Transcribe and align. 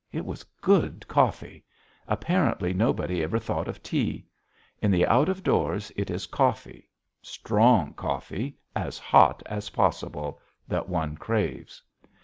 It 0.11 0.25
was 0.25 0.43
good 0.61 1.07
coffee. 1.07 1.63
Apparently 2.07 2.73
nobody 2.73 3.21
ever 3.21 3.37
thought 3.37 3.67
of 3.67 3.83
tea. 3.83 4.25
In 4.81 4.89
the 4.89 5.05
out 5.05 5.27
doors 5.43 5.91
it 5.95 6.09
is 6.09 6.25
coffee 6.25 6.89
strong 7.21 7.93
coffee, 7.93 8.57
as 8.75 8.97
hot 8.97 9.43
as 9.45 9.69
possible 9.69 10.39
that 10.67 10.89
one 10.89 11.17
craves. 11.17 11.83